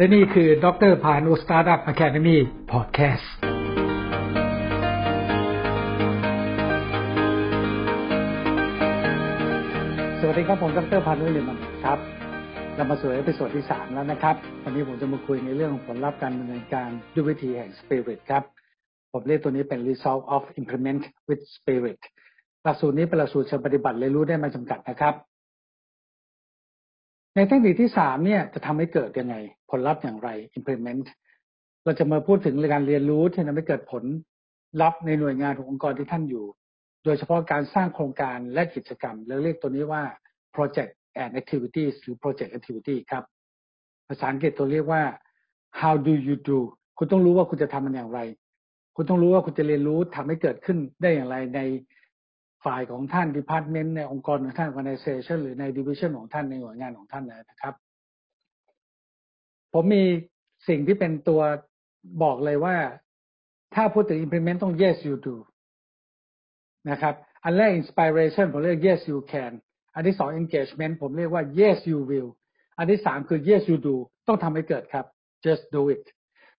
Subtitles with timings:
[0.00, 3.32] และนี่คือดร.ภาณุ Startup Academy Podcast
[10.20, 11.98] สวัสดีครับผมดร.ภาณุ ลิมมานนท์ครับ
[12.74, 18.42] เรามาสู่ episode ที่ 3 แล้วนะครับ วันนี้ผมจะมาคุยในเรื่องผลลัพธ์การดำเนินการด้วยวิธีแห่ง Spirit ครับ
[19.12, 22.00] ผมเรียกตัวนี้เป็น Result of Implement with Spirit
[22.64, 25.16] หลักสูตรนี้เป็นหลักสูตรเชิงปฏิบัติเรียนรู้ได้ไม่จำกัดนะครับ
[27.36, 29.36] ในเทคนิคที่สามเนี่ยจะทำให้เกิดยังไง
[29.70, 30.28] ผลลัพธ์อย่างไร
[30.58, 31.04] implement
[31.84, 34.04] เราจะมาพูดถึงการเรียนรู้ที่ทำให้เกิดผล
[34.82, 36.46] ลัพธ์ในหน่วยงานขององค์กรที่ท่านอยู่
[37.04, 40.02] โดยเฉพาะการสร้างโครงการและกิจกรรมเราเรียกตัวนี้ว่า
[40.54, 43.24] project and activities หรือ project activity ครับ
[44.08, 45.02] ภาษาอังกฤษตัวเรียกว่า
[45.80, 46.58] how do you do
[46.98, 48.20] คุณต้องรู้ว่าคุณจะทำมันอย่างไร
[48.96, 51.60] คุณต้องรู้ว่าคุณจะเรียนรู้ทำให้เกิดขึ้นได้อย่างไรใน
[52.64, 57.74] ฝ่ายของท่าน department ในองค์กรของท่าน organization หรือใน division ของท่านในหน่วยงานของท่านนะครับ
[59.72, 60.04] ผมมี
[60.68, 61.40] สิ่งที่เป็นตัว
[62.22, 62.76] บอกเลยว่า
[63.74, 65.36] ถ้าพูดถึง implement ต้อง yes you do
[66.90, 69.52] นะครับ อันแรก inspiration ผมเรียก yes you can
[69.94, 72.28] อันที่สอง engagement ผมเรียกว่า yes you will
[72.78, 73.96] อันที่สามคือ yes you do
[74.28, 75.06] ต้องทำให้เกิดครับ
[75.46, 76.04] just do it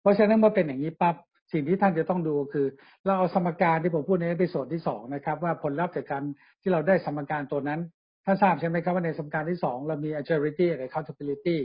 [0.02, 1.16] เพราะฉะนั้นเมื่อเป็นอย่างนี้ปั๊บ
[1.54, 2.68] สิ่งที่ท่านจะต้องดูคือ
[3.06, 6.24] เราเอาสมการที่ผมพูดในในโซดที่สองนะครับ ว่าผลลัพธ์จากการ
[6.62, 7.80] ที่เราได้สมการตัวนั้น
[8.26, 11.58] ท่านทราบใช่ไหมครับว่าในสมการที่สองเรามี agility และ accountability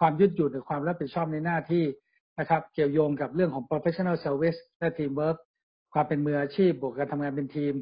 [0.00, 1.84] ความยืดหยุ่นหรือความรับผิดชอบในหน้าที่
[2.38, 5.38] นะครับ เกี่ยวโยงกับเรื่องของ professional service และ teamwork
[5.94, 7.74] ความเป็นมืออาชีพบวกกับทำงานเป็นทีม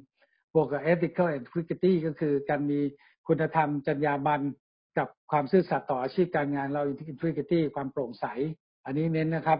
[0.55, 2.81] บวกกับ ethical integrity ก็คือการมี
[3.29, 4.45] คุณธรรมจรรยาบรรณ
[4.99, 8.27] กับความซื่อสัตย์ต่ออาชีพการงานเรา integrity ความโปร่งใส
[8.85, 9.59] อันนี้เน้นนะครับ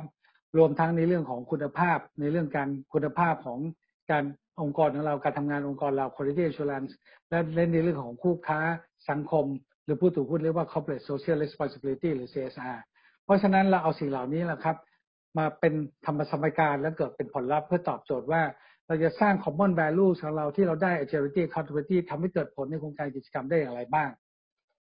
[0.59, 3.59] รวมทั้งในเรื่องของคุณภาพ ในเรื่องการคุณภาพของ
[4.11, 4.25] การ
[4.61, 6.93] องค์กรของเราการทำงานองค์กรเรา quality assurance
[7.29, 8.61] และเล่นในเรื่องของคู่ค้า
[9.11, 9.47] สังคม
[9.85, 12.79] หรือผู้ถูกพูดเรียกว่า corporate social responsibility หรือ CSR
[13.25, 14.77] เพราะฉะนั้นเราเอาสิ่งเหล่านี้แหละครับ
[15.39, 15.75] มาเป็น
[16.07, 18.43] ธรรมสมการและเกิดเป็นผลลัพธ์เพื่อตอบโจทย์ว่า
[18.87, 24.11] เราจะสร้าง common value ของเราที่เราได้ agility accountability ทำให้เกิดผลในโครงการกิจกรรมได้อย่างไรบ้าง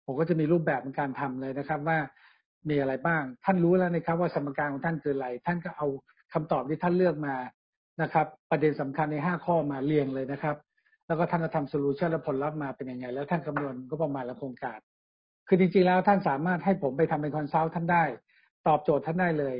[0.06, 1.98] ผมก็จะมีรูปแบบในการทำเลยนะครับว่า
[2.70, 5.86] มีอะไรบ้าง ท่านรู้แล้วนะครับ ว่าสมการของท่านคืออะไร ท่านก็เอา
[6.32, 7.34] คำตอบที่ท่านเลือกมา
[8.02, 10.56] นะครับ ประเด็นสำคัญในห้าข้อมาเรียงเลยนะครับ
[11.06, 14.78] แล้วก็ท่านจะทำ solution และผลลัพธ์มาเป็นยังไง แล้วท่านคำนวณก็ประมาณละโครงการ
[15.48, 18.04] คือจริงๆแล้วท่านสามารถให้ผมไปทำเป็น consult ท่านได้
[18.66, 19.56] ตอบโจทย์ท่านได้เลย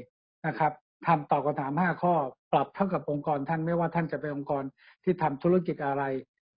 [0.46, 0.72] นะครับ
[1.06, 2.14] ทำตอบคำถามห้าข้อ
[2.52, 4.64] ปรับเท่ากับองค์กรท่านไม่ว่าท่านจะเป็นองค์กร
[5.04, 6.02] ที่ทำธุรกิจอะไร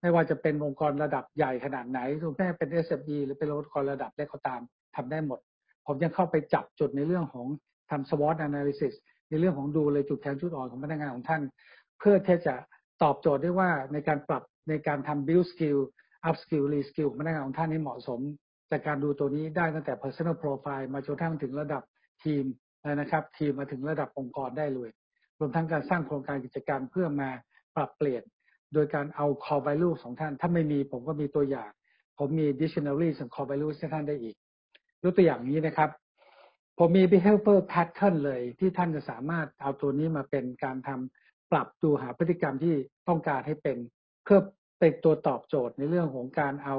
[0.01, 4.61] ไม่ว่าจะเป็นองค์กรระดับใหญ่ขนาดไหนหรือแม้เป็น SME หรือเป็นองค์กรระดับเล็กก็ตาม
[4.95, 5.40] ทำได้หมด
[5.88, 7.47] ผมยังเข้าไปจับจุดในเรื่องของ
[7.90, 8.94] ทำ SWOT analysis
[9.30, 11.42] ในเรื่องของดูเลยจุดแข็งจุดอ่อนของพนักงานของท่าน
[12.00, 12.56] เพื่อที่จะ
[13.03, 15.80] ตอบโจทย์ได้ว่าในการปรับในการทำ build skill
[16.28, 18.20] up skill re skill ของพนักงานของท่านให้เหมาะสม
[18.72, 21.84] จากการดูตัวนี้ได้ตั้งแต่ personal profile มาจนทั้งถึงระดับ
[22.24, 22.44] ทีม
[22.94, 24.90] นะครับทีมมาถึงระดับองค์กรได้เลย
[25.40, 27.30] รวมทั้งการสร้างโครงการกิจกรรมเพื่อมา
[27.75, 28.24] ปรับเปลี่ยน
[28.74, 31.72] โดยการเอา core value ของท่าน ถ้าไม่มีผมก็มีตัวอย่าง
[32.18, 34.36] ผมมี dictionary ของ core value ให้ท่านได้อีก
[35.03, 35.89] ยกตัวอย่างนี้นะครับ
[36.78, 42.75] ผมมี behavior pattern เลยที่ท่านจะสามารถเอาตัวนี้มาเป็นการทำปรับดูหาพฤติกรรมที่
[43.07, 43.78] ต้องการให้เป็น
[44.23, 44.40] เพื่อ
[44.79, 46.75] เป็นตัวตอบโจทย์ในเรื่องของการเอา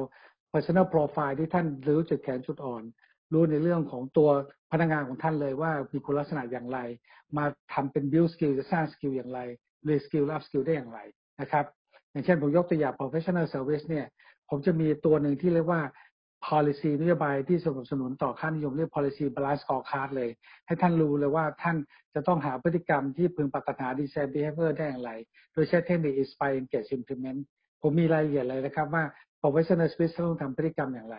[0.52, 2.82] personal profile ที่ท่านรู้จุดแข็งจุดอ่อน
[3.32, 4.30] รู้ในเรื่องของตัว
[4.72, 6.78] พนักงานของท่านเลยว่ามีคุณลักษณะอย่างไร
[7.36, 9.40] มาทำเป็น build skill จะสร้าง skill อย่างไร
[9.88, 11.00] re skill up skill ได้อย่างไร
[11.40, 11.64] นะครับ
[12.10, 14.06] อย่างเช่นผมยกตัวอย่าง professional service เนี่ย
[14.50, 15.82] ผมจะมีตัวหนึ่งที่เรียกว่า
[16.48, 20.30] policy นโยบายที่สนับสนุนต่อค่านิยมเรียก policy balance scorecard เลย
[20.66, 21.76] ให้ท่านรู้เลยว่าท่าน
[22.14, 25.10] จะต้องหาพฤติกรรมที่พึงปรารถนา design behavior ได้อย่างไร
[25.52, 27.40] โดยใช้เทคนิค inspire engage implement
[27.82, 29.04] ผมมีรายละเอียดเลยนะครับว่า
[29.40, 31.16] professional space ต้องทำพฤติกรรมอย่างไร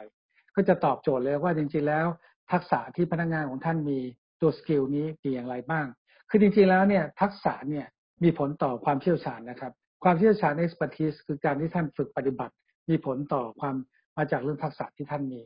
[0.56, 2.08] ก็จะตอบโจทย์เลยว่าจริงๆแล้ว
[2.52, 4.00] ทักษะที่พนักงานของท่านมี
[4.42, 5.86] ตัวสกิลนี้มีอย่างไรบ้าง
[6.30, 7.86] คือจริงๆแล้วเนี่ยทักษะเนี่ย
[8.24, 9.74] มีผลต่อความเชี่ยวชาญนะครับ
[10.04, 12.54] ความเชี่ยวชาญ expertise คือการที่ท่านฝึกปฏิบัติ
[12.90, 13.76] มีผลต่อความ
[14.18, 15.41] มาจากเรื่องทักษะที่ท่านมี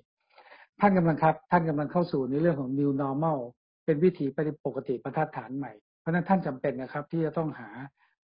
[0.79, 3.39] ท่านกำลังครับ ท่านกำลังเข้าสู่ในเรื่องของ new normal
[3.85, 4.25] เป็นวิถี
[4.65, 7.69] ปกติประทัดฐานใหม่ เพราะนั้นท่านจำเป็นนะครับ ที่จะต้องหา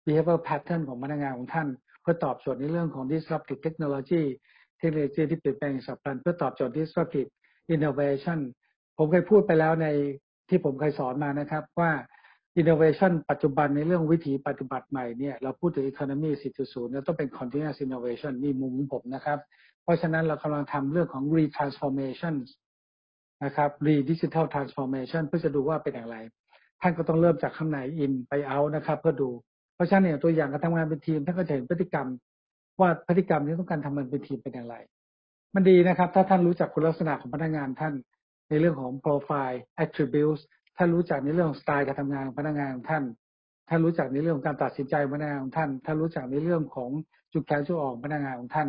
[0.06, 1.68] behavior pattern ของพนักงานของท่าน
[2.02, 4.24] เพื่อตอบโจทย์ในเรื่องของ disruptive technology
[4.78, 7.30] เทคโนโลยีที่เปลี่ยนแปลงสับพลันเพื่อตอบโจทย์ disruptive
[7.76, 8.40] innovation
[8.98, 9.88] ผมเคยพูดไปแล้วใน
[10.50, 11.92] ที่ผมเคยสอนมานะครับว่า
[12.62, 16.32] innovation ปัจจุบันในเรื่องวิถีปฏิบัติใหม่เนี่ยเราพูดถึง economy
[16.62, 19.40] 4.0เนี่ยต้องเป็น continuous innovation นี่มุมของผมนะครับ
[19.84, 22.36] เพราะฉะนั้นเรากำลังทำเรื่องของ retransformation
[23.46, 26.18] นะครับ re-digital transformation เพื่อจะดูว่าเป็นอย่างไร
[26.82, 29.30] ท่านก็ต้องเริ่มจากข้างใน in ไป out นะครับ เพื่อดู
[29.76, 32.08] เพราะฉะนั้นเนี่ยตัวอย่างการทำงานเป็นทีมท่านก็จะเห็นพฤติกรรม
[32.80, 34.76] ว่าพฤติกรรมที่ต้องการทำงานเป็นทีมเป็นอย่างไร
[35.56, 37.94] มันดีนะครับ ถ้าท่านรู้จักคุณลักษณะของพนักงานท่าน
[38.50, 40.42] ในเรื่องของ profile attributes
[40.78, 43.04] ท่านรู้จักในเรื่องสไตล์การทำงานของพนักงานของท่าน
[43.70, 46.90] ท่านรู้จักในเรื่องการตัดสินใจพนักงานของท่านท่านรู้จักในเรื่องของ
[47.34, 48.68] จุดแข็งจุดอ่อนพนักงานของท่าน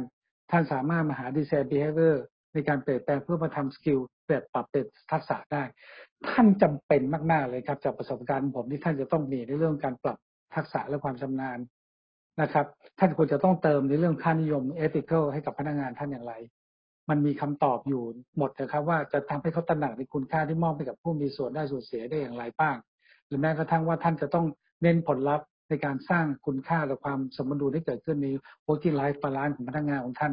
[0.50, 2.16] ท่านสามารถมาหาดีไซน์ behavior
[2.52, 5.62] ในการเปลี่ยนแปลงเพื่อมาทำสกิลเปลี่ยนปรับเปลี่ยนทักษะได้
[6.28, 7.02] ท่านจำเป็น
[7.32, 10.18] มาก ๆ เลยครับ จากประสบการณ์ผมที่ท่านจะต้องมีในเรื่องการปรับ
[10.54, 11.58] ทักษะและความชำนาญ
[12.40, 12.66] นะครับ
[12.98, 16.34] ท่านควรจะต้องเติมในเรื่องค่านิยม ethical ให้กับพนักงานท่านอย่างไร
[17.10, 18.02] มันมีคำตอบอยู่
[18.38, 22.76] หมดนะครับ ว่าจะทำให้เขาตระหนักในคุณค่าที่มอบให้กับผู้มีส่วนได้ส่วนเสียได้อย่างไรบ้าง
[23.26, 24.46] หรือแม้กระทั่งว่าท่านจะต้อง
[24.82, 28.28] เน้นผลลัพธ์ ในการสร้างคุณค่าและความสมดุลให้เกิดขึ้นใน
[28.66, 30.32] working life balance ของพนักงานของท่าน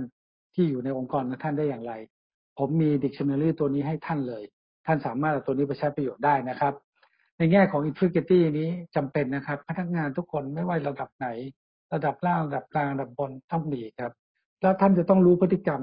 [0.56, 1.94] ที่อยู่ในองค์กรของท่านได้อย่างไร
[2.58, 4.44] ผมมี dictionary ตัวนี้ให้ท่านเลย
[4.86, 6.74] ท่านสามารถเอาตัวนี้ไปใช้ประโยชน์ได้นะครับ
[7.38, 11.28] ในแง่ของ integrity นี้จำเป็นนะครับ พนักงานทุกคนไม่ว่าระดับไหน
[11.94, 14.14] ระดับล่างระดับกลางระดับบนต้องมีครับ
[14.62, 15.82] แล้วท่านจะต้องรู้พฤติกรรม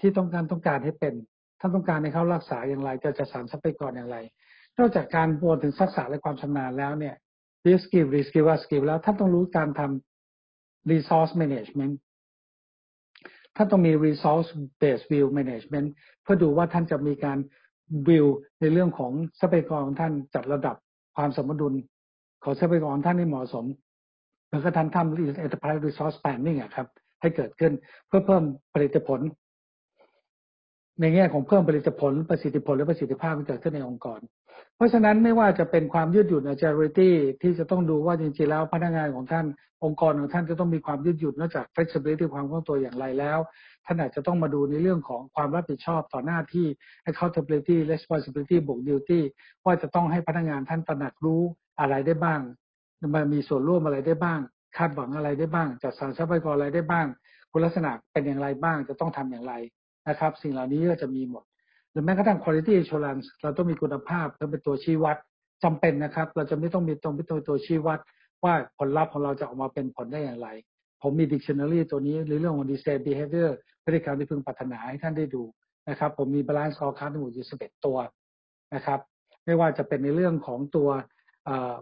[0.00, 1.14] ที่ต้องการต้องการให้เป็น
[1.60, 4.16] ท่านต้องการให้เขารักษาอย่างไรจะจัดสรรทรัพยากรอย่างไร
[4.78, 7.14] นอกจากการบวนถึงทักษะและความชำนาญแล้วเนี่ย
[7.66, 11.94] r e skill r e skill ว่า skill แล้วท่านต้องรู้การทำ resource management
[13.56, 14.48] ท่านต้องมี resource
[14.80, 15.86] based view management
[16.22, 17.38] เพื่อดูว่าท่านจะมีการ
[18.08, 18.26] view
[18.60, 20.76] ในเรื่องของทรัพยากรของท่านจัดระดับ
[21.16, 21.74] ความสมดุล
[22.42, 23.64] ของทรัพยากรท่านให้เหมาะสม
[24.50, 26.88] แล้วก็ท่านทำ enterprise resource planning ครับ
[27.20, 27.72] ให้เกิดขึ้น
[28.06, 29.20] เพื่อเพิ่มผลิตผล
[31.00, 34.20] ในแง่ของเพิ่มผลิตผลประสิทธิผลและประสิทธิภาพที่เกิดขึ้นในองค์กร
[34.76, 37.10] เพราะฉะนั้นไม่ว่าจะเป็นความยืดหยุ่น agility
[37.42, 39.46] ที่จะต้องดูว่าจริงๆแล้วพนักงานของท่าน
[39.84, 43.38] องค์กรของท่านจะต้องมีความยืดหยุ่นนอกจาก flexibility ความคล่องตัวอย่างไรแล้ว
[43.86, 46.66] ท่านอาจจะต้องมาดูในเรื่องของความรับผิดชอบต่อหน้าที่
[47.08, 49.20] accountability responsibility บวก duty
[49.64, 51.42] ว่าจะต้องให้พนักงานท่านตระหนักรู้
[51.80, 52.40] อะไรได้บ้าง
[53.14, 54.40] มันมีส่วนร่วมอะไรได้บ้าง
[54.76, 57.06] คาดหวังอะไรได้บ้างจัดสรรทรัพยากรอะไรได้บ้าง
[57.50, 59.54] คุณลักษณะเป็นอย่างไรบ้างจะต้องทำอย่างไร
[60.08, 61.44] นะครับ สิ่งเหล่านี้ก็จะมีหมด
[61.90, 65.16] หรือแม้กระทั่ง quality assurance เราต้องมีคุณภาพเป็นตัวชี้วัด
[65.64, 67.98] จำเป็นนะครับ เราจะไม่ต้องมีตรงเป็นตัวตัวชี้วัด
[68.44, 70.48] ว่าผลลัพธ์ของเราจะออกมาเป็นผลได้อย่างไร
[71.02, 73.50] ผมมี dictionary ตัวนี้ในเรื่องของ design behavior
[73.84, 75.42] พฤติกรรมที่พึงปรารถนาให้ท่านได้ดู
[75.88, 77.98] นะครับ ผมมี balance scorecard ทั้งหมดอยู่11 ตัว
[78.74, 79.00] นะครับ
[79.44, 80.88] ไม่ว่าจะเป็นในเรื่องของตัว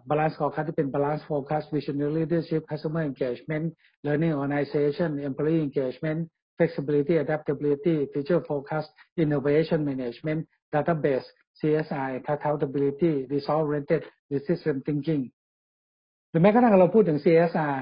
[0.09, 3.67] balance scorecard ที่เป็น balance focus visionary leadership customer engagement
[4.07, 6.21] learning organization employee engagement
[6.57, 8.85] flexibility adaptability feature focus
[9.23, 10.41] innovation management
[10.75, 11.27] database
[11.59, 14.03] CSI accountability result oriented
[14.33, 15.23] decision thinking
[16.31, 17.77] หรือแม้กระทั่งเราพูดถึง CSR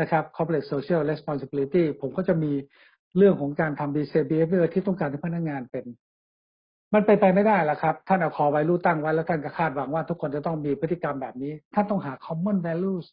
[0.00, 2.52] นะครับ corporate social responsibility ผมก็จะมี
[3.16, 5.84] เรื่องของการทำ design behavior ที่ต้องการให้พนักงานเป็น
[6.94, 13.06] มันไปไปไม่ได้ละครับ ท่านเอาคอไว้รู้ตั้งไว้แล้วท่านก็คาดหวังว่าทุกคนจะต้องมีพฤติกรรมแบบนี้ ท่านต้องหา common values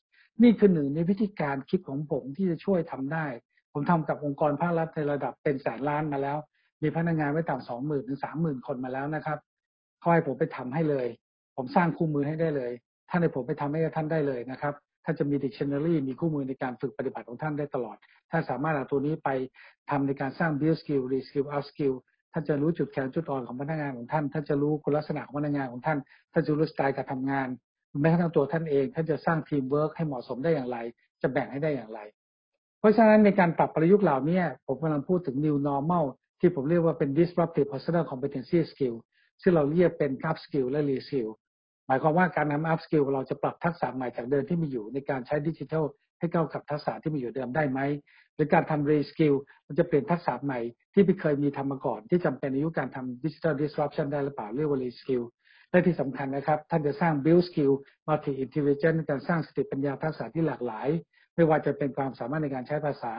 [0.44, 3.26] นี่คือหนึ่งในวิธีการคิดของผมที่จะช่วยทำได้
[3.74, 6.38] ผมทำกับองค์กรภาครัฐในระดับเป็นแสนล้านมาแล้ว
[6.84, 9.38] มีพนักงานไว้ต่ำสองหมื่นถึงสามหมื่นคนมาแล้วนะครับ
[10.00, 11.08] เขาให้ผมไปทำให้เลย
[11.56, 12.72] ผมสร้างคู่มือให้ได้เลย
[13.10, 14.74] ท่านให้ผมไปทำให้ท่านได้เลยนะครับ
[15.06, 17.98] ท่านจะมี dictionary มีคู่มือในการฝึกปฏิบัติของท่านได้ตลอด
[18.32, 19.30] ท่านสามารถเอาตัวนี้ไป
[19.90, 21.94] ทำในการสร้าง build skill re skill up skill
[22.34, 25.98] ท่านจะรู้จุดแข็งจุดอ่อนของพนักงานของท่าน ท่านจะรู้คุณลักษณะของพนักงานของท่าน
[26.34, 27.48] ท่านจะรู้สไตล์การทำงาน
[28.02, 30.78] แม้กระทั่งตัวท่านเอง ท่านจะสร้างทีมเวิร์กให้เหมาะสมได้อย่างไร
[31.22, 32.00] จะแบ่งให้ได้อย่างไร
[32.84, 36.06] เพราะฉะนั้นในการปรับประยุกต์เหล่านี้ผมกำลังพูดถึง new normal
[36.40, 38.96] ที่ผมเรียกว่าเป็น disruptive personal competency skill
[39.42, 41.30] ซึ่งเราเรียกเป็น up skill และ re skill
[41.88, 45.84] หมายความว่าการนำ up skill เราจะปรับทักษะใหม่จากเดิมที่มีอยู่ในการใช้ดิจิทัล
[46.20, 47.80] ให้เข้ากับทักษะที่มีอยู่เดิมได้ไหม
[48.36, 49.36] หรือการทำ re skill
[49.68, 50.60] มันจะเปลี่ยนทักษะใหม่
[50.94, 55.24] ที่ไม่เคยมีทำมาก่อน ที่จำเป็นในยุการทำ digital disruption ได้หรือเปล่าเรียกว่า re skill
[55.70, 57.74] และที่สำคัญนะครับ ท่านจะสร้าง build skill
[58.08, 60.90] multi intelligence การสร้างสติปัญญาทักษะที่หลากหลาย
[61.36, 63.14] ไม่ว่าจะเป็นความสามารถในการใช้ภาษา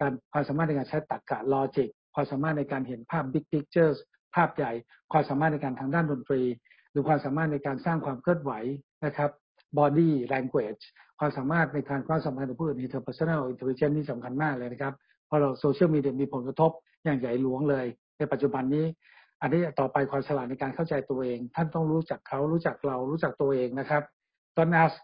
[0.00, 3.96] การความสามารถในการใช้ตรรกะ logic ความสามารถในการเห็นภาพ big pictures
[4.34, 4.72] ภาพใหญ่
[5.12, 6.42] ความสามารถในการทางด้านดนตรี
[6.90, 8.52] หรือความสามารถในการสร้างความเคลื่อนไหว
[9.04, 9.30] นะครับ
[9.78, 10.82] body language
[11.18, 14.94] ความสามารถในการความสัมพันธ์กับผู้อื่น interpersonal intelligence นี่สำคัญมากเลยนะครับ
[15.26, 16.70] เพราะเราโซเชียลมีเดียมีผลกระทบ
[17.04, 17.86] อย่างใหญ่หลวงเลย
[18.18, 18.86] ในปัจจุบันนี้
[19.42, 24.02] อันนี้ต่อไปความฉลาดในการเข้าใจตัวเอง ท่านต้องรู้จักเขารู้จักเรารู้จักตัวเองนะครับ
[24.56, 24.96] Don't ask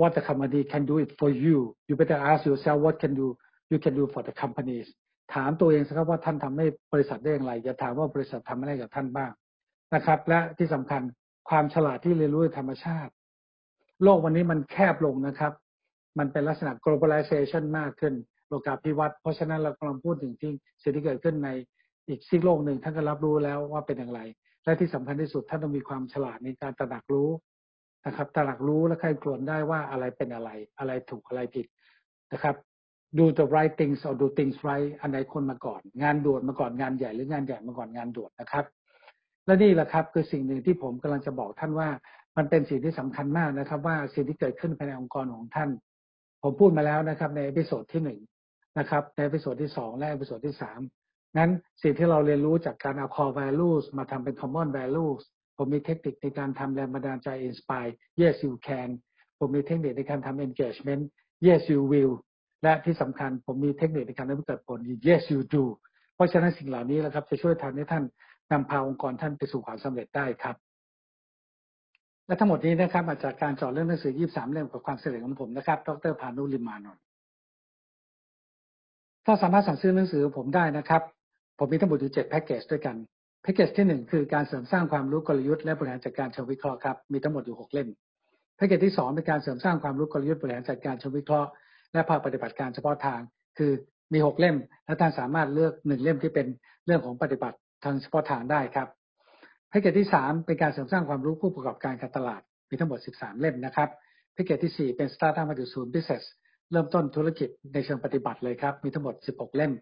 [0.00, 3.26] what the company can do it for you you better ask yourself what can do
[3.72, 4.88] you can do for the companies
[5.34, 9.30] ถามตัวเองสักว่าท่านทำให้บริษัทได้อย่างไรอย่าถามว่าบริษัททำอะไรกับท่านบ้าง
[9.94, 11.02] นะครับ และที่สำคัญ
[11.48, 13.12] ความฉลาดที่เรียนรู้ธรรมชาติ
[14.02, 15.52] โลกวันนี้มันแคบลงนะครับ
[16.18, 18.14] มันเป็นลักษณะ globalization มากขึ้น
[18.48, 20.52] โลกาภิวัตน์เพราะฉะนั้นเรากำลังพูดถึงที่
[20.82, 21.50] สิ่งที่เกิดขึ้นใน
[22.08, 24.20] อีกซีกโลกหนึ่งท่านก็รับรู้แล้วว่าเป็นอย่างไร
[24.64, 27.28] และที่สำคัญที่สุดท่านต้องมีความฉลาดในการตระหนักรู้
[28.06, 31.66] นะครับตระหนักรู้และใครกลวนได้ว่าอะไรเป็นอะไร อะไรถูกอะไรผิด
[32.32, 32.56] นะครับ
[33.18, 38.64] do the right things or do things right อันไหนคนมาก่อน งานด่วนมาก่อนงานใหญ่หรืองานใหญ่มาก่อนงานด่วนนะครับ
[39.46, 41.88] และนี่แหละครับคือสิ่งหนึ่งที่ผมกำลังจะบอกท่านว่า
[42.36, 45.70] มันเป็นสิ่งที่สำคัญมากนะครับ ว่าสิ่งที่เกิดขึ้นภายในองค์กรของท่าน
[46.42, 48.20] ผมพูดมาแล้วนะครับ ใน episode ที่หนึ่ง
[48.78, 50.80] นะครับ ใน episode ที่สองและ episode ที่สาม
[51.38, 51.50] นั้น
[51.82, 55.22] สิ่งที่เราเรียนรู้จากการเอา core values มาทำเป็น common values
[55.58, 58.88] ผมมีเทคนิคในการทำแรงบันดาลใจ inspire yes you can
[59.38, 61.02] ผมมีเทคนิคในการทำ engagement
[61.46, 62.12] yes you will
[62.62, 65.64] และที่สำคัญผมมีเทคนิคในการทำให้เกิดผล yes you do
[66.14, 68.04] เพราะฉะนั้นสิ่งเหล่านี้แหละครับจะช่วยทำให้ท่าน
[68.52, 70.56] นำพาองค์กรท่านไปสู่ความสำเร็จได้ครับ
[72.26, 77.02] และทั้งหมดนี้นะครับมาจากการจอดเรื่องหนังสือ 23 เล่มกับความสำเร็จของผมนะครับ ดรพานุลิมานนท์
[79.26, 81.02] ถ้าสามารถสั่งซื้อหนังสือผมได้นะครับ
[81.58, 82.96] ผมมีทั้งหมดอยู่7แพ็กเกจด้วยกัน
[83.42, 87.88] แพ็กเกจที่ 1 คือการเสริมสร้างความรู้กลยุทธ์และบริหารจัดการเชิงวิเคราะห์ครับมีทั้งหมดอยู่ 6 เล่ม
[88.56, 91.48] แพ็กเกจที่ 2 เป็นการเสริมสร้างความรู้กลยุทธ์บริหารจัดการเชิงวิเคราะห์
[91.92, 93.20] และภาคปฏิบัติการเฉพาะทาง
[93.58, 93.72] คือ
[94.12, 96.46] มี 6 เล่ม และท่านสามารถเลือก 1 เล่มที่เป็น
[96.86, 98.88] เรื่องของปฏิบัติทางเฉพาะทางได้ครับ
[99.70, 103.88] แพ็กเกจที่ 3 เป็นการเสริมสร้างความรู้ผู้ประกอบการการตลาดมีทั้งหมด 13 เล่มนะครับ
[104.34, 106.24] แพ็กเกจที่ 4 เป็น Startup มาถึงศูนย์ Business
[106.72, 109.72] เริ่มต้นธุรกิจในเชิงปฏิบัติเลยครับมีทั้งหมด 16 เล่ม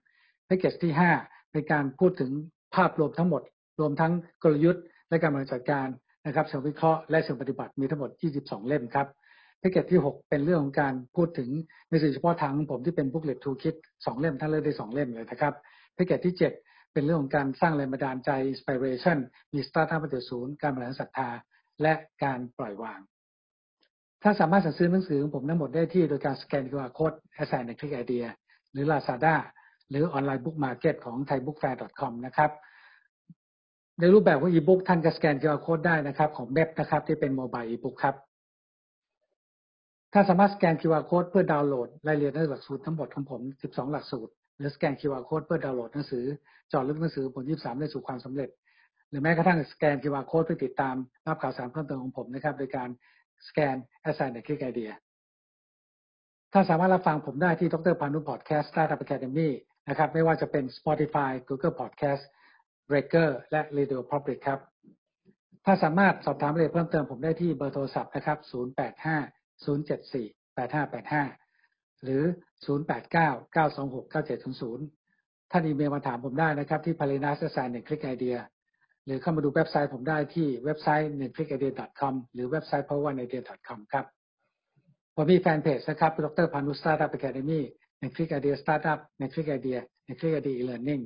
[0.46, 2.30] แพ็กเกจที่ 5 เป็นการพูดถึง
[2.76, 3.42] ภาพรวมทั้งหมด
[3.80, 5.88] รวมทั้งกลยุทธ์และการบริหารจัดการ
[6.26, 9.06] นะครับเชิงวิเคราะห์และเชิงปฏิบัติมีทั้งหมด 22 เล่มครับ
[9.60, 11.48] แพ็กเกจที่ 6 เป็นเรื่องของการพูดถึง
[11.88, 15.54] ในสื่อเฉพาะทางของผมที่เป็น Booklet Toolkit 2เล่มท่านเลือกได้2เล่มเลยนะครับ
[15.94, 19.18] แพ็กเกจที่ 7 เป็นเรื่องของการสร้างแรงบันดาลใจ Inspiration
[19.52, 21.28] มี Startup มาถึงศูนย์การบริหารศรัทธา
[21.82, 23.00] และการปล่อยวาง
[24.22, 28.24] ท่านสามารถสั่งซื้อหนังสือของผมทั้งหมดได้ที่โดยการสแกน QR Code at sign ในคลิกไอเดีย
[28.72, 29.34] หรือ Lazada
[29.90, 32.50] หรือ online book market ของ thaibookfair.com นะครับ
[34.00, 38.14] ในรูปแบบของอีบุ๊กท่านก็สแกน QR Code ได้นะครับ ของเว็บนะครับ ที่เป็น mobile e-book ครับ
[40.12, 46.24] ท่านสามารถสแกน QR Code เพื่อดาวน์โหลดรายละเอียดในหลักสูตรทั้งหมดของผม 12 หลักสูตร หรือสแกน QR Code เพื่อดาวน์โหลดหนังสือ
[46.72, 48.48] จอดลึกหนังสือผล 23 ได้สู่ความสำเร็จ
[49.10, 50.94] หรือแม้กระทั่งสแกน QR Code เพื่อติดตาม
[51.26, 52.88] รับข่าวสารเพิ่มเติมของผมนะครับ โดยการ
[53.48, 53.76] สแกน
[54.08, 54.90] Assign ในคลิกไอเดีย
[56.52, 59.48] ถ้าสามารถรับฟังผมได้ที่ดรพานุพอดแคสต์ Startup Academy
[59.88, 62.22] นะครับ ไม่ว่าจะเป็น Spotify Google Podcast
[62.90, 64.60] Breaker และ Radio Public ครับ
[65.64, 72.22] ถ้าสามารถสอบถามรายละเอียดเพิ่มเติมผมได้ที่เบอร์โทรศัพท์นะครับ 085 074 8585 หรือ
[72.64, 74.12] 089 926
[74.64, 77.88] 9700 ท่านอีเมลมาถามผมได้นะครับ ที่ p a l i n a s s i g n 1
[77.88, 78.38] Click Idea
[79.06, 84.04] หรือเข้ามาดูเว็บไซต์ผมได้ที่เว็บไซต์ 1 click idea com หรือเว็บไซต์ power idea com ครับ
[85.14, 87.64] ผมมีแฟนเพจนะครับดรพานุสตาร์ทอัพอะคาเดมี่
[88.00, 91.00] ในคลิกไอเดียสตาร์ทอัพในคลิกไอเดียในคลิกไอเดียอีเลอร์นิ่ง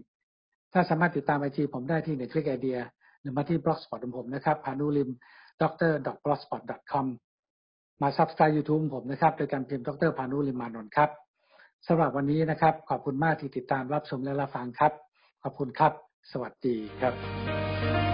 [0.72, 2.78] ถ้าสามารถติดตามไอจีผมได้ที่ในคลิกไอเดีย
[3.20, 5.10] หรือมาที่บล็อกสปอตของผมนะครับพานุลิม
[5.60, 5.92] dr
[6.24, 6.62] blogspot
[6.92, 7.06] com
[8.02, 11.10] มา subscribe YouTube ผมนะครับโดยการพิมพ์ดรพานุลิมมานนท์ครับ
[11.86, 14.92] สำหรับวันนี้นะครับ ขอบคุณมากที่ติดตามรับชมและรับฟังครับ
[15.42, 15.92] ขอบคุณครับ
[16.32, 18.09] สวัสดีครับ